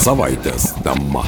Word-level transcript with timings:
Savaitės 0.00 0.70
tema. 0.80 1.26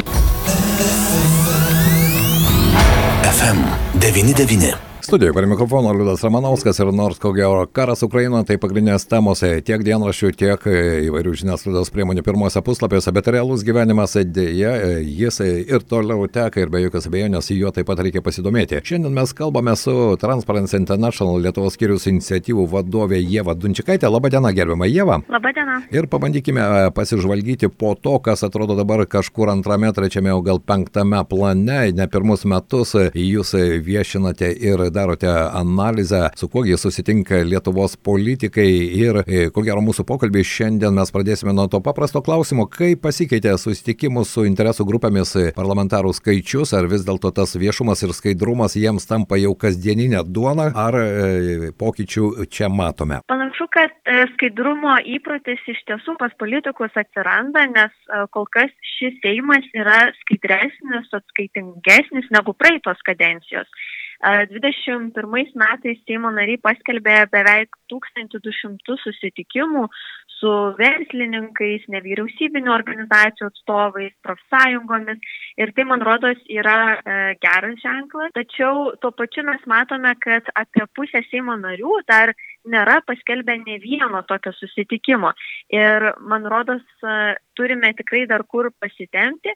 FM99. 3.29 4.92
Studijoje 5.03 5.33
prie 5.33 5.47
mikrofono 5.47 5.93
Liudas 5.93 6.23
Ramanauskas 6.23 6.79
ir 6.79 6.93
nors 6.95 7.19
ko 7.19 7.33
gero 7.33 7.67
karas 7.67 8.05
Ukrainoje 8.07 8.45
tai 8.47 8.57
pagrindinės 8.63 9.03
temos 9.11 9.41
tiek 9.67 9.83
dienraščių, 9.83 10.29
tiek 10.39 10.67
įvairių 11.09 11.33
žiniasklaidos 11.41 11.91
priemonių 11.91 12.23
pirmose 12.23 12.63
puslapiuose, 12.63 13.11
bet 13.11 13.31
realus 13.35 13.65
gyvenimas 13.67 14.15
dėja, 14.15 14.71
jis 15.03 15.41
ir 15.43 15.83
toliau 15.91 16.29
teka 16.31 16.63
ir 16.63 16.71
be 16.71 16.85
jokios 16.85 17.09
abejonės 17.11 17.51
juo 17.51 17.73
taip 17.75 17.89
pat 17.91 18.03
reikia 18.07 18.23
pasidomėti. 18.23 18.79
Šiandien 18.79 19.17
mes 19.17 19.33
kalbame 19.35 19.75
su 19.81 19.97
Transparency 20.23 20.79
International 20.79 21.43
Lietuvos 21.43 21.75
skyrius 21.75 22.07
iniciatyvų 22.13 22.69
vadovė 22.71 23.19
Jėva 23.19 23.57
Dunčikaitė. 23.59 24.07
Labadiena, 24.07 24.55
gerbiama 24.55 24.87
Jėva. 24.87 25.19
Labadiena. 25.35 25.81
Ir 25.91 26.07
pabandykime 26.15 26.93
pasižvalgyti 26.95 27.73
po 27.75 27.97
to, 27.99 28.21
kas 28.23 28.47
atrodo 28.47 28.79
dabar 28.79 29.03
kažkur 29.11 29.51
antrame, 29.51 29.91
trečiame, 29.99 30.31
o 30.31 30.47
gal 30.47 30.63
penktame 30.63 31.27
plane. 31.27 31.91
Ne 31.91 32.07
pirmus 32.07 32.47
metus 32.47 32.95
jūs 33.19 33.55
viešinate 33.83 34.55
ir 34.63 34.92
darote 34.93 35.29
analizę, 35.29 36.29
su 36.37 36.49
kuo 36.49 36.65
jie 36.65 36.77
susitinka 36.79 37.43
Lietuvos 37.47 37.97
politikai 37.97 38.69
ir 38.99 39.23
e, 39.23 39.49
ko 39.55 39.65
gero 39.67 39.83
mūsų 39.85 40.05
pokalbį 40.09 40.45
šiandien 40.47 40.95
mes 40.97 41.13
pradėsime 41.15 41.55
nuo 41.57 41.69
to 41.73 41.81
paprasto 41.85 42.23
klausimo, 42.25 42.69
kaip 42.71 43.03
pasikeitė 43.07 43.57
susitikimų 43.59 44.25
su 44.29 44.47
interesų 44.49 44.87
grupėmis 44.89 45.35
parlamentarų 45.57 46.13
skaičius, 46.19 46.75
ar 46.79 46.89
vis 46.93 47.07
dėlto 47.09 47.33
tas 47.35 47.57
viešumas 47.59 48.05
ir 48.05 48.15
skaidrumas 48.17 48.77
jiems 48.79 49.09
tampa 49.09 49.41
jau 49.41 49.55
kasdieninė 49.59 50.25
duona, 50.29 50.71
ar 50.87 50.99
e, 51.01 51.73
pokyčių 51.79 52.47
čia 52.53 52.71
matome. 52.73 53.23
Panašu, 53.33 53.69
kad 53.73 53.95
e, 54.05 54.27
skaidrumo 54.35 54.99
įprotis 55.17 55.65
iš 55.73 55.83
tiesų 55.89 56.19
pas 56.21 56.35
politikus 56.41 56.95
atsiranda, 57.01 57.67
nes 57.73 57.97
kol 58.35 58.47
kas 58.53 58.71
šis 58.99 59.19
Seimas 59.23 59.67
yra 59.77 60.11
skaidresnis, 60.21 61.11
atskaitingesnis 61.15 62.29
negu 62.35 62.55
praeitos 62.59 63.01
kadencijos. 63.07 63.69
21 64.23 65.55
metais 65.59 65.99
Seimo 66.07 66.31
nariai 66.31 66.61
paskelbė 66.63 67.25
beveik 67.33 67.75
1200 67.91 68.97
susitikimų 69.03 69.89
su 70.43 70.53
verslininkais, 70.79 71.85
nevyriausybinio 71.91 72.73
organizacijų 72.75 73.49
atstovais, 73.51 74.15
profsąjungomis 74.27 75.21
ir 75.59 75.73
tai, 75.75 75.87
man 75.87 76.03
rodos, 76.07 76.39
yra 76.51 76.77
e, 76.99 77.17
geras 77.43 77.79
ženklas. 77.83 78.33
Tačiau 78.35 78.95
tuo 79.03 79.13
pačiu 79.15 79.45
mes 79.47 79.63
matome, 79.71 80.15
kad 80.23 80.51
apie 80.59 80.87
pusę 80.95 81.23
Seimo 81.31 81.55
narių 81.59 82.01
dar 82.11 82.35
nėra 82.67 83.01
paskelbę 83.07 83.59
ne 83.63 83.79
vieno 83.83 84.23
tokio 84.27 84.55
susitikimo. 84.59 85.31
Ir 85.75 86.11
man 86.27 86.47
rodos, 86.51 86.83
e, 87.03 87.19
turime 87.59 87.95
tikrai 87.99 88.25
dar 88.31 88.47
kur 88.47 88.73
pasitemti, 88.83 89.55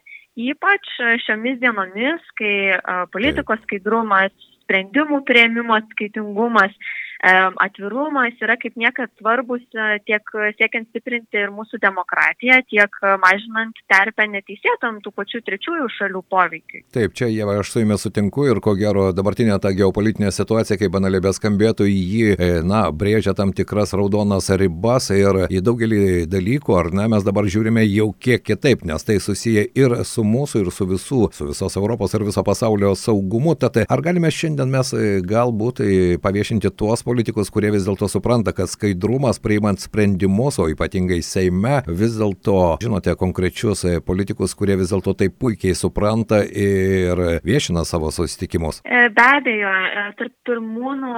ypač 0.51 0.93
šiomis 1.25 1.59
dienomis, 1.63 2.31
kai 2.39 2.55
e, 2.75 2.79
politikos 3.11 3.63
skaidrumas 3.67 4.35
sprendimų 4.67 5.21
prieimimo 5.23 5.77
atskaitingumas, 5.79 6.75
atvirumas 7.21 8.37
yra 8.43 8.57
kaip 8.61 8.75
niekad 8.77 9.09
svarbus 9.17 9.63
tiek 10.05 10.33
siekiant 10.57 10.89
stiprinti 10.91 11.39
ir 11.41 11.53
mūsų 11.53 11.79
demokratiją, 11.81 12.59
tiek 12.69 12.99
mažinant 13.23 13.79
terpę 13.89 14.27
neteisėtam 14.29 14.99
tų 15.05 15.13
pačių 15.17 15.41
trečiųjų 15.47 15.87
šalių 15.97 16.23
poveikiai. 16.29 16.83
Taip, 16.93 17.15
čia 17.17 17.29
jau 17.31 17.49
aš 17.55 17.71
su 17.73 17.83
jumis 17.83 18.03
sutinku 18.05 18.47
ir 18.47 18.61
ko 18.63 18.75
gero 18.77 19.09
dabartinė 19.15 19.57
ta 19.61 19.71
geopolitinė 19.75 20.31
situacija, 20.35 20.77
kaip 20.79 20.93
banaliai 20.93 21.23
beskambėtų, 21.25 21.87
jį, 21.89 22.35
e, 22.35 22.49
na, 22.65 22.85
brėžia 22.91 23.33
tam 23.37 23.53
tikras 23.55 23.93
raudonas 23.97 24.49
ribas 24.59 25.09
ir 25.15 25.45
į 25.49 25.61
daugelį 25.65 26.27
dalykų, 26.31 26.77
ar 26.77 26.91
ne, 26.95 27.07
mes 27.11 27.25
dabar 27.25 27.47
žiūrime 27.49 27.85
jau 27.87 28.11
kiek 28.13 28.43
kitaip, 28.45 28.85
nes 28.87 29.07
tai 29.07 29.19
susiję 29.23 29.67
ir 29.77 29.97
su 30.07 30.25
mūsų, 30.27 30.65
ir 30.65 30.71
su 30.73 30.87
visų, 30.89 31.21
su 31.33 31.49
visos 31.49 31.77
Europos 31.79 32.13
ir 32.13 32.25
viso 32.27 32.43
pasaulio 32.45 32.93
saugumu. 32.97 33.55
Tad 33.59 33.81
ar 33.87 34.03
galime 34.05 34.31
šiandien 34.33 34.71
mes 34.71 34.93
e, 34.93 35.19
galbūt 35.25 35.81
e, 35.83 35.91
paviešinti 36.23 36.71
tuos 36.77 37.03
politikus, 37.07 37.51
kurie 37.53 37.71
vis 37.71 37.85
dėlto 37.87 38.09
supranta, 38.11 38.51
kad 38.55 38.67
skaidrumas 38.71 39.39
priimant 39.43 39.79
sprendimus, 39.79 40.59
o 40.59 40.67
ypatingai 40.71 41.21
Seime, 41.23 41.79
vis 41.87 42.17
dėlto, 42.19 42.57
žinote, 42.83 43.13
konkrečius 43.19 43.85
e, 43.87 43.93
politikus, 44.03 44.55
kurie 44.59 44.75
vis 44.79 44.91
dėlto 44.91 45.15
tai 45.21 45.29
puikiai 45.31 45.77
supranta 45.77 46.41
ir 46.43 47.21
viešina 47.47 47.85
savo 47.87 48.11
susitikimus. 48.15 48.81
Be 48.87 49.27
abejo, 49.37 49.71
tarp 50.19 50.35
pirmūnų 50.49 51.13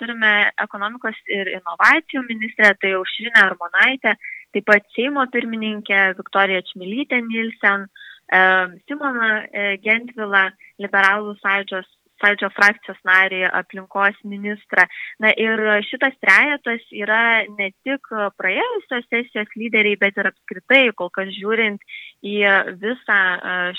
turime 0.00 0.34
ekonomikos 0.64 1.18
ir 1.30 1.52
inovacijų 1.60 2.24
ministrę, 2.26 2.74
tai 2.82 2.94
Aušrinė 2.98 3.44
Armonaitė, 3.44 4.16
taip 4.54 4.66
pat 4.66 4.86
Seimo 4.96 5.26
pirmininkė 5.30 6.02
Viktorija 6.18 6.64
Čmilytė 6.72 7.22
Nilsen, 7.28 7.86
Simona 8.86 9.30
Gentvila, 9.84 10.48
liberalų 10.82 11.36
sąjūdžios 11.42 11.88
sąjūdžio 12.20 12.50
frakcijos 12.54 13.00
narį, 13.08 13.42
aplinkos 13.60 14.18
ministrą. 14.28 14.86
Na 15.22 15.32
ir 15.36 15.62
šitas 15.88 16.16
trejetas 16.22 16.84
yra 16.92 17.46
ne 17.56 17.70
tik 17.84 18.10
praėjusios 18.40 19.08
sesijos 19.08 19.50
lyderiai, 19.56 19.98
bet 20.00 20.20
ir 20.20 20.30
apskritai, 20.30 20.82
kol 20.96 21.10
kas 21.14 21.32
žiūrint 21.36 21.82
į 22.26 22.36
visą 22.82 23.20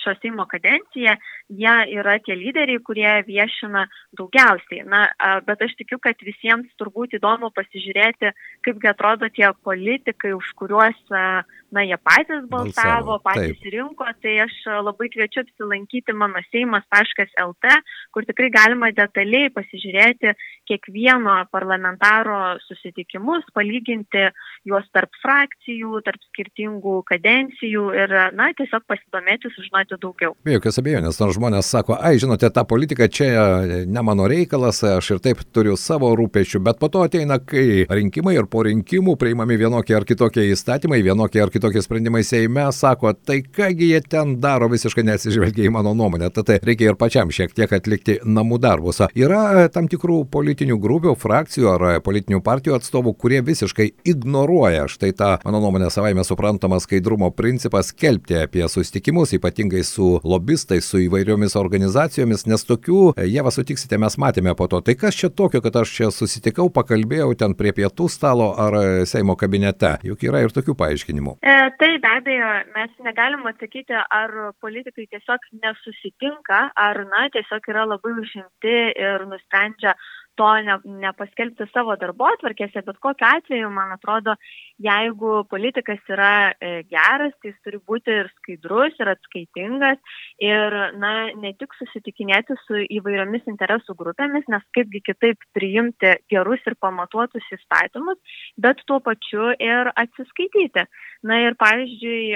šio 0.02 0.16
Seimo 0.22 0.48
kadenciją, 0.50 1.16
jie 1.52 1.76
yra 2.00 2.18
tie 2.24 2.36
lyderiai, 2.38 2.82
kurie 2.84 3.12
viešina 3.28 3.86
daugiausiai. 4.18 4.86
Na, 4.88 5.06
bet 5.48 5.64
aš 5.66 5.76
tikiu, 5.80 6.00
kad 6.04 6.20
visiems 6.26 6.72
turbūt 6.80 7.18
įdomu 7.20 7.52
pasižiūrėti, 7.56 8.32
kaipgi 8.66 8.92
atrodo 8.92 9.30
tie 9.34 9.52
politikai, 9.66 10.34
už 10.38 10.52
kuriuos, 10.60 11.00
na, 11.12 11.84
jie 11.86 11.98
patys 12.00 12.46
balsavo, 12.52 13.20
patys 13.24 13.60
Taip. 13.60 13.70
rinko. 13.76 14.08
Tai 14.22 14.36
aš 14.46 14.56
labai 14.86 15.10
kviečiu 15.14 15.44
apsilankyti 15.44 16.16
mano 16.16 16.42
seimas.lt, 16.50 17.76
kur 18.16 18.28
tikrai 18.28 18.52
galima 18.54 18.92
detaliai 18.96 19.52
pasižiūrėti 19.54 20.36
kiekvieno 20.70 21.38
parlamentaro 21.52 22.58
susitikimus, 22.68 23.48
palyginti 23.56 24.30
juos 24.68 24.88
tarp 24.96 25.12
frakcijų, 25.24 26.02
tarp 26.06 26.22
skirtingų 26.30 27.02
kadencijų 27.10 27.88
ir, 27.98 28.16
na, 28.38 28.52
tiesiog 28.58 28.86
pasidomėti, 28.90 29.52
sužinoti 29.56 30.00
daugiau. 30.02 30.36
Be 30.46 30.56
jokios 30.56 30.80
abejonės, 30.82 31.20
nors 31.22 31.41
žmonės 31.42 31.72
sako, 31.74 31.96
ai, 31.98 32.20
žinote, 32.22 32.50
ta 32.54 32.64
politika 32.68 33.08
čia 33.10 33.86
ne 33.90 34.02
mano 34.06 34.28
reikalas, 34.30 34.84
aš 34.86 35.16
ir 35.16 35.22
taip 35.26 35.42
turiu 35.54 35.74
savo 35.80 36.12
rūpešių, 36.18 36.62
bet 36.62 36.78
po 36.82 36.90
to 36.92 37.02
ateina, 37.08 37.40
kai 37.42 37.88
rinkimai 37.90 38.36
ir 38.38 38.46
po 38.52 38.62
rinkimų 38.68 39.16
priimami 39.18 39.58
vienokie 39.58 39.96
ar 39.98 40.06
kitokie 40.06 40.46
įstatymai, 40.52 41.02
vienokie 41.02 41.42
ar 41.42 41.50
kitokie 41.50 41.82
sprendimai 41.82 42.22
Seime, 42.28 42.68
sako, 42.76 43.16
tai 43.16 43.40
kągi 43.42 43.90
jie 43.90 44.02
ten 44.06 44.36
daro, 44.44 44.70
visiškai 44.72 45.06
nesižvelgia 45.08 45.66
į 45.66 45.74
mano 45.74 45.96
nuomonę, 45.98 46.30
tad 46.36 46.52
reikia 46.62 46.92
ir 46.92 47.00
pačiam 47.00 47.34
šiek 47.34 47.56
tiek 47.58 47.74
atlikti 47.74 48.20
namų 48.22 48.62
darbus. 48.62 49.02
Yra 49.18 49.66
tam 49.74 49.90
tikrų 49.90 50.22
politinių 50.32 50.78
grupių, 50.82 51.16
frakcijų 51.18 51.72
ar 51.74 51.88
politinių 52.06 52.44
partijų 52.46 52.78
atstovų, 52.78 53.16
kurie 53.18 53.42
visiškai 53.48 53.90
ignoruoja 54.14 54.86
štai 54.92 55.12
tą, 55.18 55.32
mano 55.48 55.64
nuomonė, 55.64 55.90
savaime 55.90 56.26
suprantamą 56.28 56.78
skaidrumo 56.84 57.32
principą 57.34 57.82
skelbti 57.86 58.38
apie 58.44 58.68
susitikimus, 58.70 59.34
ypatingai 59.40 59.82
su 59.88 60.14
lobistais, 60.28 60.86
su 60.86 61.02
įvairiomis 61.32 61.56
organizacijomis, 61.56 62.46
nes 62.50 62.64
tokių, 62.68 63.14
jie 63.24 63.42
vas 63.44 63.56
sutiksite, 63.56 63.98
mes 64.02 64.18
matėme 64.20 64.54
po 64.58 64.68
to. 64.68 64.82
Tai 64.82 64.96
kas 65.00 65.16
čia 65.16 65.30
tokio, 65.30 65.62
kad 65.64 65.76
aš 65.82 65.94
čia 65.96 66.10
susitikau, 66.12 66.70
pakalbėjau 66.74 67.32
ten 67.40 67.56
prie 67.56 67.72
pietų 67.72 68.10
stalo 68.12 68.52
ar 68.60 69.06
Seimo 69.08 69.36
kabinete? 69.40 69.98
Juk 70.04 70.24
yra 70.28 70.44
ir 70.44 70.52
tokių 70.52 70.76
paaiškinimų. 70.76 71.38
E, 71.42 71.56
tai 71.80 71.92
be 72.04 72.12
abejo, 72.12 72.52
mes 72.76 72.92
negalim 73.06 73.46
atsakyti, 73.48 73.96
ar 73.96 74.54
politikai 74.62 75.08
tiesiog 75.08 75.48
nesusitinka, 75.62 76.72
ar, 76.76 77.04
na, 77.08 77.28
tiesiog 77.34 77.72
yra 77.72 77.88
labai 77.88 78.16
užimti 78.20 78.76
ir 78.92 79.28
nusprendžia 79.32 79.96
to 80.40 80.50
ne, 80.66 80.78
nepaskelbti 81.04 81.68
savo 81.72 81.96
darbo 82.02 82.28
atvarkėse, 82.32 82.84
bet 82.88 83.00
kokiu 83.04 83.28
atveju, 83.28 83.70
man 83.74 83.94
atrodo, 83.96 84.36
jeigu 84.82 85.42
politikas 85.52 86.02
yra 86.12 86.52
e, 86.52 86.72
geras, 86.92 87.36
tai 87.42 87.52
jis 87.52 87.60
turi 87.66 87.82
būti 87.88 88.16
ir 88.16 88.32
skaidrus, 88.38 88.98
ir 89.02 89.12
atskaitingas, 89.14 90.00
ir, 90.44 90.78
na, 91.02 91.14
ne 91.42 91.54
tik 91.60 91.76
susitikinėti 91.80 92.58
su 92.66 92.82
įvairiomis 93.00 93.48
interesų 93.52 93.98
grupėmis, 94.00 94.48
nes 94.52 94.66
kaipgi 94.78 95.04
kitaip 95.12 95.46
priimti 95.58 96.16
gerus 96.32 96.64
ir 96.68 96.78
pamatuotus 96.82 97.48
įstatymus, 97.58 98.20
bet 98.62 98.84
tuo 98.88 99.02
pačiu 99.04 99.52
ir 99.60 99.94
atsiskaityti. 99.96 100.88
Na 101.22 101.38
ir 101.38 101.54
pavyzdžiui, 101.62 102.32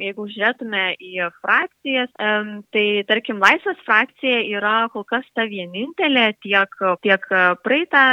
jeigu 0.00 0.24
žiūrėtume 0.32 0.84
į 1.04 1.26
frakcijas, 1.42 2.08
tai 2.72 2.84
tarkim, 3.04 3.42
Laisvės 3.42 3.82
frakcija 3.84 4.38
yra 4.56 4.76
kol 4.94 5.04
kas 5.04 5.26
ta 5.36 5.44
vienintelė 5.50 6.30
tiek, 6.40 6.78
tiek 7.04 7.26
praeitą 7.64 8.04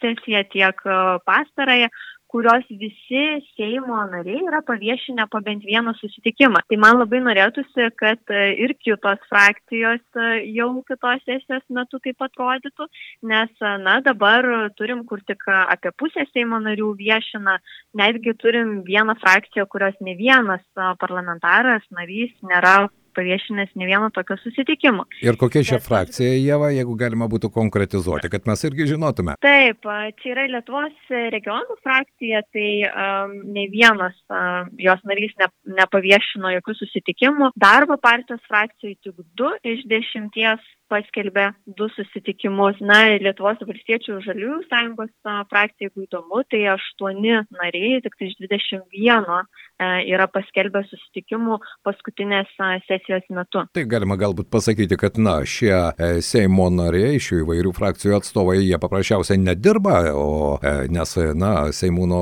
sesiją, 0.00 0.44
tiek 0.52 0.82
pastarąją, 1.26 1.88
kurios 2.30 2.64
visi 2.82 3.22
Seimo 3.56 3.98
nariai 4.12 4.44
yra 4.48 4.60
paviešinę 4.62 5.24
po 5.30 5.40
bent 5.40 5.64
vieną 5.70 5.94
susitikimą. 6.00 6.62
Tai 6.70 6.78
man 6.84 7.00
labai 7.02 7.20
norėtųsi, 7.26 7.88
kad 8.02 8.30
e, 8.30 8.44
ir 8.64 8.76
kitos 8.84 9.24
frakcijos 9.32 10.04
e, 10.14 10.28
jau 10.58 10.68
kitos 10.86 11.24
sesijos 11.26 11.64
metu 11.78 11.98
taip 12.04 12.22
atrodytų, 12.28 12.86
nes, 13.32 13.50
na, 13.86 13.96
dabar 14.06 14.46
turim, 14.78 15.02
kur 15.10 15.24
tik 15.26 15.42
apie 15.50 15.90
pusę 15.98 16.26
Seimo 16.30 16.62
narių 16.62 16.92
viešina, 17.02 17.58
netgi 17.98 18.36
turim 18.38 18.78
vieną 18.86 19.18
frakciją, 19.24 19.66
kurios 19.66 19.98
ne 20.06 20.14
vienas 20.22 20.62
parlamentaras, 21.02 21.82
narys 21.98 22.30
nėra 22.46 22.76
paviešinęs 23.16 23.74
ne 23.80 23.88
vieno 23.88 24.10
tokio 24.14 24.36
susitikimo. 24.40 25.06
Ir 25.24 25.38
kokia 25.40 25.62
čia 25.66 25.80
frakcija, 25.82 26.32
Jeva, 26.38 26.70
jeigu 26.74 26.96
galima 26.98 27.28
būtų 27.30 27.52
konkretizuoti, 27.54 28.30
kad 28.32 28.48
mes 28.50 28.64
irgi 28.68 28.88
žinotume? 28.92 29.36
Taip, 29.44 29.86
čia 30.22 30.32
yra 30.34 30.46
Lietuvos 30.56 31.14
regionų 31.36 31.78
frakcija, 31.84 32.42
tai 32.54 32.68
um, 32.90 33.36
ne 33.54 33.66
vienas 33.72 34.16
uh, 34.32 34.68
jos 34.80 35.02
narys 35.08 35.34
ne, 35.40 35.50
nepaviešino 35.80 36.52
jokių 36.58 36.76
susitikimų. 36.82 37.52
Darbo 37.60 37.98
partijos 38.02 38.42
frakcijai 38.48 38.96
tik 39.04 39.24
du 39.38 39.50
iš 39.66 39.86
dešimties 39.90 40.62
paskelbė 40.90 41.50
du 41.78 41.88
susitikimus. 41.94 42.80
Na, 42.84 43.00
Lietuvos 43.22 43.60
valstiečių 43.66 44.20
žaliųjų 44.26 44.60
sąjungos 44.70 45.12
frakcija, 45.50 45.88
jeigu 45.88 46.06
įdomu, 46.06 46.42
tai 46.50 46.64
aštuoni 46.74 47.40
nariai, 47.54 48.00
tik 48.04 48.16
iš 48.26 48.36
21 48.42 49.30
e, 49.30 49.90
yra 50.10 50.26
paskelbę 50.32 50.82
susitikimų 50.88 51.60
paskutinės 51.86 52.50
sesijos 52.88 53.26
metu. 53.34 53.64
Tai 53.74 53.84
galima 53.90 54.18
galbūt 54.20 54.50
pasakyti, 54.52 54.98
kad, 55.00 55.18
na, 55.20 55.40
šie 55.46 55.72
e, 55.72 56.10
Seimo 56.24 56.68
nariai, 56.74 57.20
šių 57.22 57.42
įvairių 57.44 57.74
frakcijų 57.76 58.18
atstovai, 58.18 58.58
jie 58.62 58.78
paprasčiausiai 58.82 59.40
nedirba, 59.40 60.02
o, 60.14 60.58
e, 60.58 60.74
nes, 60.92 61.16
na, 61.38 61.54
Seimūno 61.76 62.20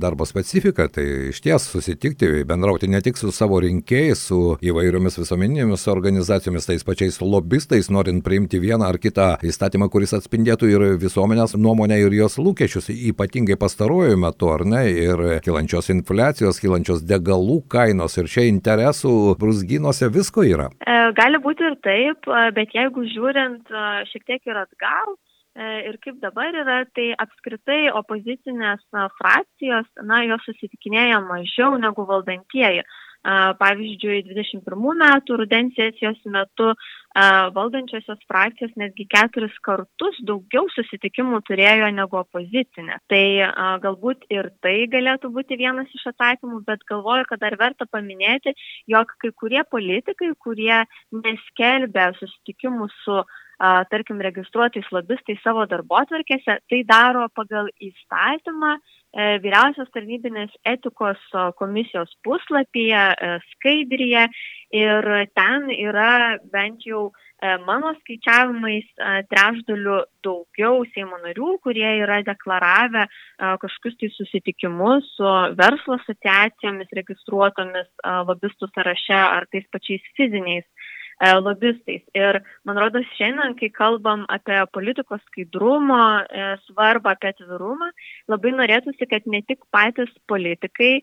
darbo 0.00 0.26
specifika, 0.28 0.88
tai 0.92 1.06
iš 1.30 1.42
ties 1.44 1.68
susitikti, 1.72 2.30
bendrauti 2.48 2.90
ne 2.90 3.02
tik 3.04 3.20
su 3.20 3.32
savo 3.34 3.60
rinkėjais, 3.62 4.26
su 4.28 4.40
įvairiomis 4.62 5.20
visuomeninėmis 5.20 5.88
organizacijomis, 5.92 6.68
tais 6.68 6.86
pačiais 6.86 7.20
lobistais, 7.22 7.91
norint 7.92 8.22
priimti 8.24 8.60
vieną 8.62 8.88
ar 8.88 8.98
kitą 9.02 9.28
įstatymą, 9.46 9.88
kuris 9.92 10.14
atspindėtų 10.16 10.70
ir 10.72 10.84
visuomenės 11.02 11.56
nuomonę 11.60 11.98
ir 12.02 12.16
jos 12.16 12.38
lūkesčius, 12.40 12.90
ypatingai 13.12 13.58
pastaruoju 13.60 14.18
metu, 14.20 14.50
ar 14.54 14.64
ne, 14.68 14.84
ir 14.90 15.24
kilančios 15.44 15.92
infliacijos, 15.94 16.60
kilančios 16.62 17.04
degalų 17.06 17.60
kainos 17.72 18.18
ir 18.18 18.30
čia 18.32 18.46
interesų 18.50 19.36
brusgynuose 19.40 20.08
visko 20.12 20.46
yra. 20.46 20.70
E, 20.86 20.96
gali 21.18 21.40
būti 21.42 21.68
ir 21.68 21.76
taip, 21.84 22.26
e, 22.28 22.48
bet 22.56 22.74
jeigu 22.76 23.04
žiūrint 23.12 23.70
e, 23.70 23.84
šiek 24.10 24.26
tiek 24.30 24.50
ir 24.52 24.64
atgal, 24.64 25.18
ir 25.52 25.98
kaip 26.00 26.16
dabar 26.22 26.54
yra, 26.56 26.78
tai 26.96 27.10
apskritai 27.20 27.90
opozicinės 27.92 28.80
frakcijos, 29.18 29.84
na, 30.00 30.22
jos 30.24 30.46
susitikinėja 30.48 31.18
mažiau 31.26 31.74
negu 31.76 32.06
valdantieji. 32.08 32.86
Pavyzdžiui, 33.22 34.24
21 34.26 34.98
metų 34.98 35.36
rudens 35.38 35.76
sesijos 35.78 36.18
metu 36.26 36.72
valdančiosios 37.54 38.18
frakcijos 38.26 38.72
netgi 38.80 39.06
keturis 39.06 39.54
kartus 39.62 40.18
daugiau 40.26 40.66
susitikimų 40.74 41.42
turėjo 41.46 41.90
negu 41.94 42.18
opozicinė. 42.22 42.98
Tai 43.12 43.24
galbūt 43.84 44.26
ir 44.32 44.50
tai 44.64 44.88
galėtų 44.90 45.30
būti 45.36 45.60
vienas 45.60 45.92
iš 45.94 46.08
atsakymų, 46.14 46.64
bet 46.66 46.82
galvoju, 46.88 47.28
kad 47.28 47.44
dar 47.44 47.56
verta 47.60 47.86
paminėti, 47.86 48.56
jog 48.90 49.14
kai 49.22 49.30
kurie 49.36 49.62
politikai, 49.70 50.32
kurie 50.42 50.82
neskelbė 51.12 52.10
susitikimų 52.18 52.90
su 53.04 53.22
tarkim, 53.90 54.18
registruotais 54.18 54.88
lobistais 54.90 55.38
savo 55.44 55.66
darbo 55.70 56.00
atvarkėse, 56.00 56.58
tai 56.68 56.82
daro 56.88 57.28
pagal 57.36 57.68
įstatymą 57.78 58.72
e, 58.74 58.80
vyriausios 59.12 59.90
tarnybinės 59.92 60.54
etikos 60.64 61.20
komisijos 61.58 62.12
puslapyje, 62.24 63.02
e, 63.12 63.34
skaidrėje. 63.52 64.28
Ir 64.72 65.04
ten 65.36 65.68
yra 65.68 66.38
bent 66.48 66.86
jau 66.88 67.10
e, 67.10 67.50
mano 67.66 67.90
skaičiavimais 67.98 68.86
trešdalių 69.28 69.98
daugiau 70.24 70.86
Seimo 70.94 71.18
narių, 71.20 71.58
kurie 71.60 71.90
yra 72.00 72.22
deklaravę 72.24 73.04
kažkokius 73.36 73.98
tai 74.00 74.08
susitikimus 74.16 75.12
su 75.18 75.34
verslo 75.60 75.98
asociacijomis 76.00 76.96
registruotomis 76.96 77.90
lobistų 78.30 78.70
sąraše 78.72 79.18
ar 79.18 79.50
tais 79.52 79.68
pačiais 79.74 80.08
fiziniais 80.16 80.64
E, 80.64 80.71
lobistais. 81.42 82.02
Ir 82.18 82.40
man 82.66 82.78
rodos 82.82 83.06
šiandien, 83.16 83.54
kai 83.58 83.70
kalbam 83.74 84.24
apie 84.32 84.58
politikos 84.74 85.22
skaidrumo 85.28 85.98
e, 86.22 86.46
svarbą, 86.66 87.14
apie 87.14 87.30
atvirumą, 87.30 87.90
labai 88.32 88.54
norėtųsi, 88.58 89.06
kad 89.10 89.28
ne 89.30 89.42
tik 89.46 89.62
patys 89.74 90.10
politikai 90.30 90.92
e, 90.98 91.02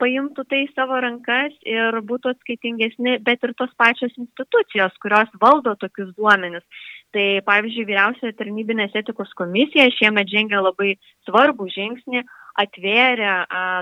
paimtų 0.00 0.46
tai 0.48 0.64
savo 0.72 1.00
rankas 1.04 1.52
ir 1.68 2.00
būtų 2.08 2.32
atskaitingesni, 2.34 3.18
bet 3.26 3.44
ir 3.44 3.54
tos 3.58 3.72
pačios 3.76 4.16
institucijos, 4.16 4.96
kurios 5.04 5.32
valdo 5.42 5.76
tokius 5.80 6.14
duomenis. 6.16 6.64
Tai 7.14 7.26
pavyzdžiui, 7.46 7.86
vyriausioje 7.92 8.34
tarnybinės 8.40 8.96
etikos 8.98 9.30
komisija 9.38 9.86
šiemet 9.94 10.32
žengia 10.32 10.64
labai 10.64 10.96
svarbų 11.28 11.68
žingsnį 11.76 12.24
atvėrė 12.60 13.32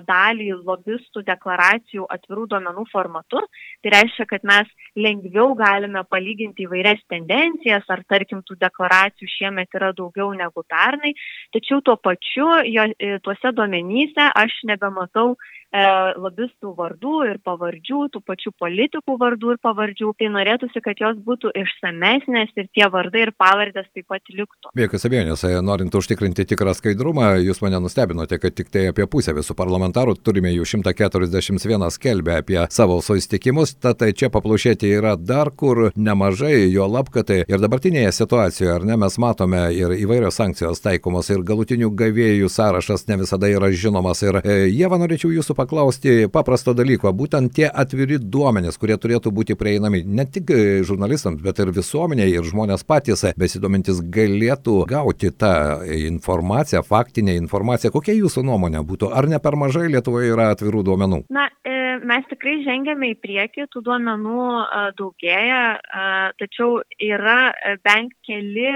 dalį 0.08 0.48
lobistų 0.64 1.22
deklaracijų 1.26 2.06
atvirų 2.16 2.46
duomenų 2.52 2.84
formatu. 2.92 3.42
Tai 3.82 3.92
reiškia, 3.94 4.26
kad 4.30 4.46
mes 4.48 4.69
lengviau 4.96 5.52
galime 5.58 6.04
palyginti 6.08 6.66
įvairias 6.66 7.02
tendencijas, 7.12 7.88
ar 7.92 8.04
tarkim 8.08 8.42
tų 8.46 8.56
deklaracijų 8.62 9.30
šiemet 9.36 9.78
yra 9.78 9.92
daugiau 9.96 10.30
negu 10.36 10.64
pernai, 10.69 11.14
tačiau 11.54 11.82
tuo 11.84 11.96
pačiu 12.00 12.48
jo, 12.69 12.88
e, 12.98 13.19
tuose 13.24 13.52
duomenyse 13.56 14.30
aš 14.44 14.62
nebematau 14.69 15.34
lobistų 15.72 16.74
vardų 16.76 17.14
ir 17.30 17.38
pavardžių, 17.44 18.00
tų 18.12 18.20
pačių 18.26 18.52
politikų 18.60 19.16
vardų 19.20 19.54
ir 19.54 19.58
pavardžių. 19.64 20.12
Tai 20.19 20.28
norėtųsi, 20.34 20.82
kad 20.84 21.00
jos 21.00 21.16
būtų 21.24 21.52
išsamesnės 21.56 22.52
ir 22.56 22.69
tie 22.74 22.88
vardai 22.92 23.26
ir 23.26 23.32
pavardės 23.32 23.88
taip 23.94 24.06
pat 24.12 24.22
liktų. 24.28 24.72
Be 24.74 24.84
jokios 24.84 25.06
abejonės, 25.08 25.44
e, 25.48 25.60
norint 25.64 25.94
užtikrinti 25.94 26.44
tikrą 26.52 26.74
skaidrumą, 26.76 27.38
jūs 27.40 27.62
mane 27.64 27.80
nustebinote, 27.80 28.38
kad 28.42 28.54
tik 28.54 28.69
tai 28.72 28.88
apie 28.90 29.06
pusę 29.06 29.32
visų 29.32 29.56
parlamentarų, 29.56 30.16
turime 30.20 30.52
jų 30.52 30.69
141 30.69 31.88
skelbę 31.96 32.36
apie 32.42 32.60
savo 32.70 33.00
susitikimus, 33.00 33.75
tad 33.80 34.04
čia 34.16 34.28
paplušėti 34.32 34.92
yra 34.98 35.16
dar 35.16 35.50
kur 35.56 35.90
nemažai, 35.96 36.68
jo 36.72 36.86
lapkatai 36.90 37.42
ir 37.48 37.62
dabartinėje 37.62 38.12
situacijoje, 38.12 38.75
ar 38.76 38.86
ne, 38.88 38.98
mes 39.00 39.18
matome 39.22 39.64
ir 39.76 39.96
įvairios 39.96 40.36
sankcijos 40.36 40.84
taikomos 40.84 41.30
ir 41.32 41.44
galutinių 41.46 41.90
gavėjų 41.96 42.50
sąrašas 42.52 43.08
ne 43.08 43.20
visada 43.22 43.48
yra 43.48 43.72
žinomas. 43.72 44.22
Ir 44.26 44.40
e, 44.42 44.58
Jeva, 44.72 45.00
norėčiau 45.00 45.32
jūsų 45.32 45.56
paklausti 45.62 46.26
paprasto 46.32 46.75
dalyko, 46.76 47.12
būtent 47.14 47.55
tie 47.56 47.69
atviri 47.69 48.19
duomenys, 48.19 48.79
kurie 48.81 48.99
turėtų 48.99 49.32
būti 49.35 49.56
prieinami 49.59 50.03
ne 50.05 50.26
tik 50.26 50.50
žurnalistams, 50.88 51.43
bet 51.44 51.62
ir 51.62 51.73
visuomeniai 51.75 52.35
ir 52.35 52.47
žmonės 52.49 52.85
patys 52.88 53.25
besidomintis 53.38 54.03
galėtų 54.17 54.82
gauti 54.91 55.31
tą 55.31 55.55
informaciją, 55.87 56.82
faktinę 56.87 57.37
informaciją. 57.41 57.93
Kokia 57.94 58.17
jūsų 58.19 58.44
nuomonė 58.49 58.82
būtų, 58.87 59.12
ar 59.14 59.31
ne 59.31 59.38
per 59.43 59.59
mažai 59.61 59.88
Lietuvoje 59.93 60.32
yra 60.35 60.50
atvirų 60.56 60.82
duomenų? 60.91 61.23
Na, 61.32 61.49
e, 61.64 61.76
mes 62.09 62.26
tikrai 62.31 62.59
žengėme 62.67 63.12
į 63.12 63.19
priekį, 63.23 63.69
tų 63.73 63.85
duomenų 63.87 64.47
daugėja, 64.99 65.62
tačiau 66.40 66.81
yra 66.99 67.38
e, 67.52 67.76
bent 67.85 68.14
keli 68.26 68.71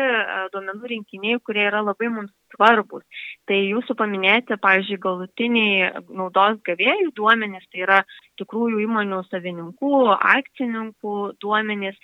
duomenų 0.54 0.92
rinkiniai, 0.94 1.40
kurie 1.46 1.66
yra 1.66 1.82
labai 1.86 2.12
mums 2.12 2.32
svarbus. 2.54 3.04
Tai 3.46 3.58
jūsų 3.58 3.96
paminėti, 3.98 4.56
pavyzdžiui, 4.62 5.00
galutiniai 5.02 5.90
naudos 6.08 6.58
gavėjų 6.76 7.12
duomenys, 7.16 7.64
tai 7.72 7.82
yra 7.84 8.02
tikrųjų 8.40 8.82
įmonių 8.84 9.22
savininkų, 9.30 9.92
akcininkų 10.12 11.14
duomenys, 11.40 11.96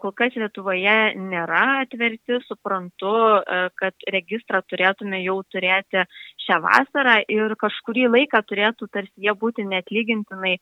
kol 0.00 0.14
kas 0.16 0.36
Lietuvoje 0.38 1.14
nėra 1.18 1.82
atverti, 1.82 2.40
suprantu, 2.46 3.14
kad 3.80 4.08
registrą 4.14 4.62
turėtume 4.62 5.22
jau 5.24 5.42
turėti 5.50 6.06
šią 6.46 6.60
vasarą 6.62 7.20
ir 7.28 7.56
kažkurį 7.58 8.08
laiką 8.14 8.42
turėtų 8.46 8.90
tarsi 8.92 9.26
jie 9.26 9.34
būti 9.34 9.66
netlygintinai 9.66 10.56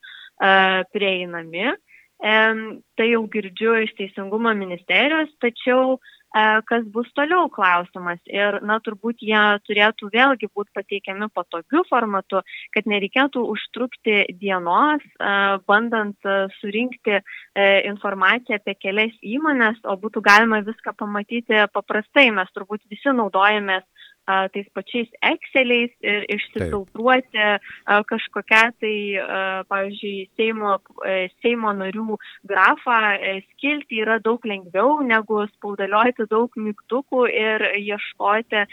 prieinami. 0.92 1.74
Tai 2.22 3.06
jau 3.08 3.22
girdžiu 3.26 3.80
iš 3.82 3.96
Teisingumo 3.98 4.52
ministerijos, 4.54 5.32
tačiau 5.42 5.96
E, 5.98 6.21
kas 6.68 6.84
bus 6.94 7.08
toliau 7.16 7.48
klausimas. 7.52 8.20
Ir, 8.30 8.60
na, 8.64 8.78
turbūt 8.84 9.20
jie 9.24 9.42
turėtų 9.68 10.10
vėlgi 10.12 10.48
būti 10.54 10.72
pateikiami 10.78 11.28
patogiu 11.34 11.84
formatu, 11.88 12.42
kad 12.74 12.88
nereikėtų 12.88 13.44
užtrukti 13.52 14.24
dienos, 14.40 15.04
e, 15.04 15.32
bandant 15.68 16.16
e, 16.24 16.38
surinkti 16.60 17.20
informaciją 17.92 18.56
apie 18.56 18.72
kelias 18.80 19.12
įmonės, 19.20 19.82
o 19.84 19.96
būtų 20.00 20.22
galima 20.24 20.62
viską 20.64 20.94
pamatyti 20.96 21.66
paprastai. 21.74 22.30
Mes 22.32 22.48
turbūt 22.56 22.80
visi 22.88 23.12
naudojamės 23.12 23.84
a, 24.26 24.48
tais 24.52 24.68
pačiais 24.74 25.10
Exceliais 25.22 25.92
ir 26.04 26.26
išsifiltruoti 26.30 27.42
a, 27.42 28.00
kažkokią 28.08 28.62
tai, 28.80 28.96
a, 29.18 29.40
pavyzdžiui, 29.70 30.28
Seimo, 30.38 30.76
a, 30.78 31.16
Seimo 31.42 31.72
narių 31.76 32.18
grafą 32.48 32.98
a, 33.12 33.36
skilti 33.52 34.02
yra 34.04 34.18
daug 34.22 34.44
lengviau 34.46 35.00
negu 35.06 35.42
spaudalioti 35.56 36.28
daug 36.30 36.52
mygtukų 36.56 37.26
ir 37.30 37.66
ieškoti 37.80 38.62
a, 38.62 38.66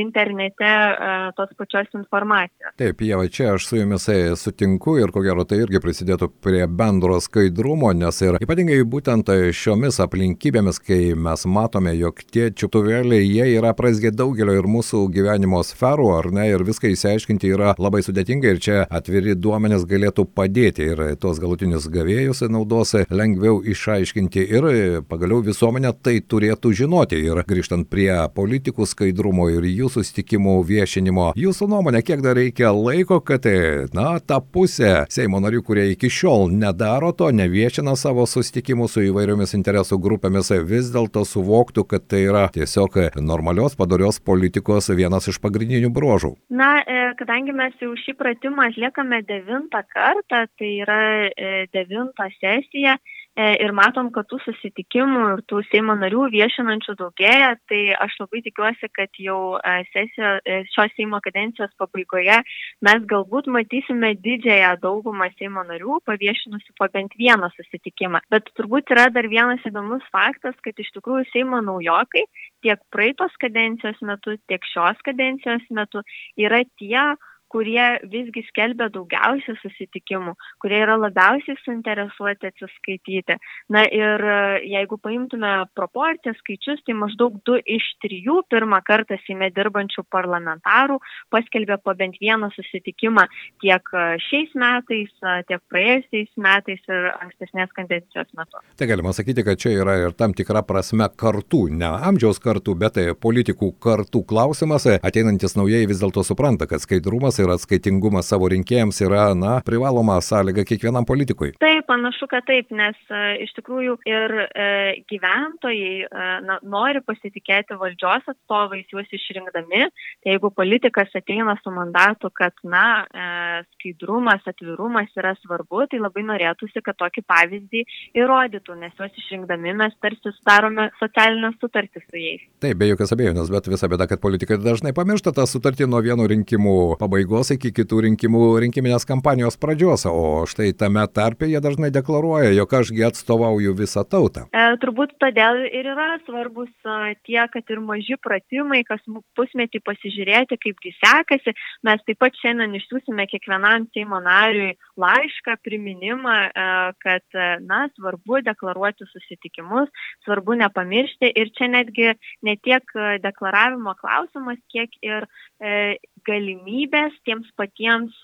internete 0.00 0.68
a, 0.68 1.14
tos 1.36 1.54
pačios 1.58 1.88
informacijos. 1.96 2.74
Taip, 2.80 3.04
Jeva, 3.04 3.28
čia 3.28 3.54
aš 3.54 3.68
su 3.70 3.80
jumis 3.80 4.08
sutinku 4.40 4.98
ir 5.00 5.12
ko 5.14 5.22
gero 5.24 5.46
tai 5.48 5.62
irgi 5.64 5.80
prisidėtų 5.82 6.28
prie 6.44 6.64
bendro 6.68 7.16
skaidrumo, 7.22 7.92
nes 7.96 8.20
ir 8.24 8.38
ypatingai 8.44 8.80
būtent 8.88 9.30
šiomis 9.56 10.00
aplinkybėmis, 10.04 10.80
kai 10.84 11.00
mes 11.16 11.46
matome, 11.48 11.94
jog 11.96 12.20
tie 12.32 12.50
čiuptuvėliai, 12.52 13.24
jie 13.24 13.48
yra 13.58 13.72
prasgė 13.76 14.12
daugelio 14.14 14.56
ir 14.58 14.68
mūsų 14.74 15.04
gyvenimo 15.14 15.62
sferų, 15.66 16.08
ar 16.18 16.30
ne, 16.34 16.48
ir 16.50 16.64
viską 16.66 16.90
įsiaiškinti 16.92 17.52
yra 17.54 17.74
labai 17.78 18.02
sudėtinga 18.04 18.54
ir 18.54 18.60
čia 18.62 18.82
atviri 18.90 19.36
duomenys 19.38 19.86
galėtų 19.88 20.26
padėti 20.34 20.88
ir 20.92 21.02
tos 21.22 21.40
galutinius 21.42 21.86
gavėjus 21.92 22.44
naudos 22.50 22.94
lengviau 23.10 23.60
išaiškinti 23.62 24.44
ir 24.58 24.68
pagaliau 25.08 25.42
visuomenė 25.44 25.94
tai 26.02 26.18
turėtų 26.20 26.72
žinoti. 26.82 27.20
Ir 27.24 27.40
grįžtant 27.46 27.88
prie 27.90 28.10
politikų 28.34 28.86
skaidrumo 28.88 29.48
ir 29.52 29.66
jų 29.68 29.90
susitikimų 29.94 30.56
viešinimo, 30.68 31.30
jūsų 31.38 31.68
nuomonė, 31.70 32.02
kiek 32.06 32.22
dar 32.24 32.38
reikia 32.38 32.72
laiko, 32.74 33.20
kad, 33.24 33.46
na, 33.94 34.18
ta 34.20 34.40
pusė 34.40 35.04
Seimo 35.12 35.40
narių, 35.42 35.62
kurie 35.66 35.86
iki 35.92 36.10
šiol 36.12 36.50
nedaro 36.52 37.12
to, 37.16 37.30
neviešina 37.34 37.94
savo 37.98 38.26
susitikimų 38.28 38.88
su 38.90 39.04
įvairiomis 39.08 39.54
interesų 39.56 39.98
grupėmis, 40.02 40.50
vis 40.66 40.90
dėlto 40.94 41.24
suvoktų, 41.28 41.86
kad 41.88 42.06
tai 42.10 42.24
yra 42.28 42.46
tiesiog 42.54 42.98
normalios, 43.22 43.76
padorios 43.78 44.20
politikos 44.64 44.88
vienas 44.96 45.28
iš 45.28 45.38
pagrindinių 45.40 45.90
bruožų? 45.92 46.34
Na, 46.50 46.80
e, 46.80 47.14
kadangi 47.18 47.52
mes 47.52 47.74
jau 47.80 47.94
šį 47.94 48.16
pratimą 48.16 48.70
atliekame 48.70 49.22
devintą 49.22 49.82
kartą, 49.92 50.46
tai 50.58 50.70
yra 50.82 51.28
e, 51.28 51.66
devinta 51.72 52.28
sesija, 52.40 52.96
ir 53.34 53.72
matom, 53.74 54.10
kad 54.14 54.28
tų 54.30 54.38
susitikimų 54.44 55.22
ir 55.32 55.40
tų 55.50 55.62
Seimo 55.70 55.96
narių 55.98 56.28
viešinančių 56.30 56.94
daugėja, 57.00 57.54
tai 57.70 57.80
aš 57.98 58.14
labai 58.20 58.42
tikiuosi, 58.46 58.90
kad 58.94 59.10
jau 59.18 59.56
e, 59.58 59.74
sesijo, 59.90 60.36
e, 60.46 60.60
šios 60.70 60.94
Seimo 60.94 61.18
kadencijos 61.24 61.72
pabaigoje 61.80 62.38
mes 62.86 63.08
galbūt 63.10 63.50
matysime 63.50 64.12
didžiąją 64.22 64.76
daugumą 64.84 65.28
Seimo 65.34 65.66
narių 65.66 65.98
paviešinusių 66.06 66.76
po 66.78 66.88
bent 66.94 67.18
vieną 67.18 67.50
susitikimą. 67.56 68.22
Bet 68.30 68.54
turbūt 68.54 68.94
yra 68.94 69.08
dar 69.10 69.26
vienas 69.30 69.66
įdomus 69.66 70.06
faktas, 70.14 70.54
kad 70.62 70.78
iš 70.78 70.94
tikrųjų 70.94 71.26
Seimo 71.32 71.58
naujokai 71.64 72.28
tiek 72.62 72.80
praeitos 72.94 73.34
kadencijos 73.42 73.98
metu, 74.06 74.38
tiek 74.46 74.62
šios 74.70 75.02
kadencijos 75.04 75.66
metu 75.74 76.06
yra 76.38 76.62
tie, 76.78 77.16
kurie 77.54 77.86
visgi 78.10 78.42
skelbia 78.48 78.88
daugiausiai 78.92 79.54
susitikimų, 79.60 80.34
kurie 80.62 80.80
yra 80.82 80.96
labiausiai 80.98 81.56
suinteresuoti 81.62 82.50
atsiskaityti. 82.50 83.38
Na 83.74 83.84
ir 83.86 84.24
e, 84.26 84.38
jeigu 84.72 84.98
paimtume 85.02 85.52
proporciją 85.78 86.34
skaičius, 86.40 86.82
tai 86.86 86.96
maždaug 86.98 87.38
2 87.46 87.60
iš 87.76 87.86
3 88.02 88.40
pirmą 88.50 88.80
kartą 88.86 89.18
Seime 89.24 89.50
dirbančių 89.54 90.02
parlamentarų 90.12 90.98
paskelbė 91.32 91.78
po 91.84 91.94
bent 91.98 92.18
vieną 92.22 92.50
susitikimą 92.56 93.26
tiek 93.62 93.94
e, 93.94 94.04
šiais 94.26 94.56
metais, 94.58 95.14
e, 95.22 95.36
tiek 95.48 95.62
praėjusiais 95.70 96.32
metais 96.48 96.82
ir 96.90 97.08
ankstesnės 97.14 97.70
kadencijos 97.78 98.34
metu. 98.34 98.62
Tai 98.74 98.90
galima 98.90 99.14
sakyti, 99.14 99.46
kad 99.46 99.62
čia 99.62 99.76
yra 99.78 99.96
ir 100.02 100.18
tam 100.18 100.34
tikra 100.34 100.64
prasme 100.66 101.06
kartų, 101.22 101.68
ne 101.70 101.92
amžiaus 102.10 102.42
kartų, 102.42 102.74
bet 102.82 102.98
tai 102.98 103.06
politikų 103.14 103.72
kartų 103.82 104.24
klausimas. 104.28 104.88
Ateinantis 105.04 105.56
naujai 105.58 105.84
vis 105.90 106.02
dėlto 106.02 106.24
supranta, 106.26 106.66
kad 106.70 106.82
skaidrumas 106.82 107.38
ir 107.40 107.43
atskaitingumas 107.52 108.30
savo 108.30 108.48
rinkėjams 108.52 109.00
yra, 109.04 109.26
na, 109.36 109.58
privaloma 109.66 110.16
sąlyga 110.24 110.64
kiekvienam 110.68 111.04
politikui. 111.08 111.52
Taip, 111.60 111.84
panašu, 111.90 112.28
kad 112.30 112.46
taip, 112.48 112.70
nes 112.74 112.96
e, 113.10 113.22
iš 113.44 113.52
tikrųjų 113.58 113.98
ir 114.08 114.34
e, 114.44 114.68
gyventojai 115.10 115.92
e, 116.06 116.28
na, 116.48 116.58
nori 116.62 117.02
pasitikėti 117.04 117.76
valdžios 117.80 118.30
atstovais, 118.32 118.86
juos 118.92 119.10
išrinkdami. 119.12 119.84
Tai 120.24 120.34
jeigu 120.34 120.50
politikas 120.54 121.12
ateina 121.18 121.56
su 121.60 121.72
mandatu, 121.74 122.30
kad, 122.34 122.56
na, 122.64 123.04
e, 123.04 123.62
skaidrumas, 123.74 124.44
atvirumas 124.48 125.12
yra 125.18 125.34
svarbu, 125.42 125.84
tai 125.90 126.00
labai 126.02 126.24
norėtųsi, 126.30 126.82
kad 126.84 126.98
tokį 127.00 127.24
pavyzdį 127.28 127.84
įrodytų, 128.22 128.78
nes 128.80 128.96
juos 128.98 129.22
išrinkdami 129.24 129.76
mes 129.76 129.94
tarsi 130.02 130.32
sudarome 130.38 130.88
socialinę 131.00 131.52
sutartį 131.60 132.04
su 132.04 132.20
jais. 132.20 132.44
Taip, 132.64 132.78
be 132.80 132.88
jokios 132.90 133.12
abejonės, 133.14 133.52
bet 133.52 133.68
visa 133.72 133.90
bėda, 133.90 134.08
kad 134.10 134.22
politikai 134.22 134.58
dažnai 134.62 134.94
pamiršta 134.96 135.34
tą 135.36 135.46
sutartį 135.48 135.88
nuo 135.90 136.00
vieno 136.04 136.26
rinkimų 136.30 136.96
pabaigos 137.00 137.33
pabaigos 137.34 137.50
iki 137.50 137.72
kitų 137.74 138.00
rinkimų 138.04 138.40
rinkiminės 138.62 139.04
kampanijos 139.08 139.56
pradžios, 139.58 140.04
o 140.06 140.46
štai 140.46 140.72
tame 140.78 141.02
tarpe 141.10 141.48
jie 141.50 141.58
dažnai 141.58 141.90
deklaruoja, 141.90 142.52
jog 142.54 142.70
ašgi 142.78 143.02
atstovauju 143.08 143.74
visą 143.74 144.04
tautą. 144.06 144.46
E, 144.54 144.62
turbūt 144.78 145.16
todėl 145.18 145.64
ir 145.66 145.88
yra 145.90 146.20
svarbus 146.26 146.70
e, 146.86 147.14
tie, 147.26 147.40
kad 147.50 147.64
ir 147.74 147.80
maži 147.82 148.14
pratimai, 148.22 148.84
kas 148.86 149.02
pusmetį 149.34 149.82
pasižiūrėti, 149.82 150.60
kaipgi 150.62 150.94
sekasi. 151.00 151.54
Mes 151.82 152.04
taip 152.06 152.20
pat 152.22 152.38
šiandien 152.38 152.76
išsiųsime 152.78 153.26
kiekvienam 153.26 153.88
Seimo 153.94 154.20
nariui 154.22 154.76
laišką, 155.00 155.58
priminimą, 155.66 156.36
e, 156.46 156.68
kad, 157.02 157.26
e, 157.34 157.50
na, 157.66 157.88
svarbu 157.98 158.44
deklaruoti 158.46 159.08
susitikimus, 159.10 159.90
svarbu 160.22 160.60
nepamiršti 160.62 161.32
ir 161.34 161.50
čia 161.58 161.70
netgi 161.72 162.14
ne 162.46 162.56
tiek 162.62 162.94
deklaravimo 163.24 163.96
klausimas, 163.98 164.62
kiek 164.70 164.94
ir 165.02 165.26
e, 165.58 165.96
galimybės 166.26 167.14
tiems 167.26 167.48
patiems 167.58 168.16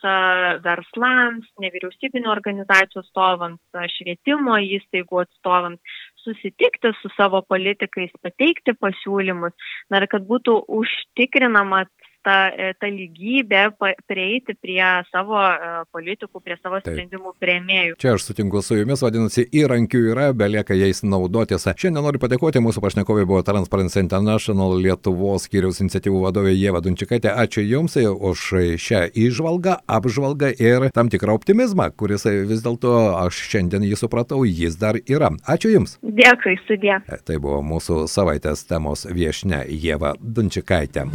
verslams, 0.65 1.49
nevyriausybinio 1.63 2.31
organizacijų 2.33 3.05
atstovams, 3.05 3.61
švietimo 3.97 4.59
įstaigų 4.79 5.23
atstovams 5.25 5.97
susitikti 6.25 6.93
su 7.01 7.11
savo 7.17 7.43
politikais, 7.49 8.13
pateikti 8.25 8.75
pasiūlymus, 8.81 9.57
na 9.91 10.03
ir 10.03 10.09
kad 10.13 10.27
būtų 10.29 10.59
užtikrinama 10.81 11.85
ta, 12.25 12.37
e, 12.53 12.73
ta 12.81 12.91
lygybė 12.91 13.63
prieiti 14.09 14.57
prie 14.61 14.83
savo 15.11 15.39
e, 15.41 15.71
politikų, 15.95 16.43
prie 16.45 16.57
savo 16.61 16.81
Taip. 16.81 16.95
sprendimų 16.95 17.35
prieimėjų. 17.41 17.97
Čia 18.01 18.15
aš 18.17 18.29
sutinku 18.29 18.63
su 18.65 18.79
jumis, 18.79 19.03
vadinasi, 19.05 19.47
įrankių 19.61 20.03
yra, 20.13 20.31
belieka 20.37 20.77
jais 20.77 21.03
naudotis. 21.07 21.67
Šiandien 21.71 22.05
noriu 22.05 22.21
padėkoti, 22.23 22.63
mūsų 22.65 22.83
pašnekovai 22.85 23.27
buvo 23.29 23.43
Transparency 23.47 24.01
International 24.03 24.77
Lietuvos 24.81 25.47
skyriaus 25.49 25.81
iniciatyvų 25.85 26.25
vadovė 26.27 26.55
Jėva 26.55 26.83
Dunčikaitė. 26.85 27.33
Ačiū 27.45 27.65
Jums 27.65 27.97
už 28.01 28.45
šią 28.81 29.03
įžvalgą, 29.17 29.81
apžvalgą 29.91 30.53
ir 30.61 30.91
tam 30.95 31.11
tikrą 31.13 31.37
optimizmą, 31.39 31.91
kuris 31.97 32.27
vis 32.27 32.65
dėlto 32.65 32.95
aš 33.21 33.43
šiandien 33.51 33.87
jį 33.89 33.99
supratau, 34.01 34.43
jis 34.47 34.79
dar 34.81 34.99
yra. 35.01 35.33
Ačiū 35.49 35.73
Jums. 35.75 35.99
Dėkui, 36.03 36.57
sudė. 36.69 37.01
Tai 37.27 37.41
buvo 37.43 37.61
mūsų 37.67 38.05
savaitės 38.11 38.65
temos 38.69 39.07
viešne 39.09 39.65
Jėva 39.71 40.15
Dunčikaitė. 40.21 41.09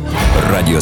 Radio 0.51 0.81